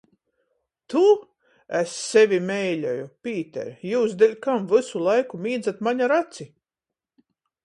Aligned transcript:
Tu? 0.93 1.01
Es 1.79 1.91
sevi 2.05 2.39
meiļoju! 2.47 3.03
Pīter, 3.27 3.69
jius 3.91 4.17
deļkam 4.23 4.67
vysu 4.73 5.03
laiku 5.11 5.43
mīdzat 5.45 5.85
maņ 5.91 6.03
ar 6.09 6.17
aci? 6.19 6.51